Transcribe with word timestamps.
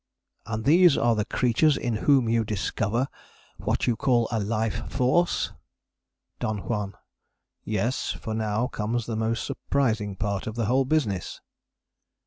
And 0.47 0.65
these 0.65 0.97
are 0.97 1.13
the 1.13 1.25
creatures 1.25 1.77
in 1.77 1.93
whom 1.97 2.27
you 2.27 2.43
discover 2.43 3.07
what 3.57 3.85
you 3.85 3.95
call 3.95 4.27
a 4.31 4.39
Life 4.39 4.89
Force! 4.91 5.51
DON 6.39 6.65
JUAN. 6.67 6.95
Yes; 7.63 8.09
for 8.11 8.33
now 8.33 8.65
comes 8.65 9.05
the 9.05 9.15
most 9.15 9.45
surprising 9.45 10.15
part 10.15 10.47
of 10.47 10.55
the 10.55 10.65
whole 10.65 10.85
business. 10.85 11.39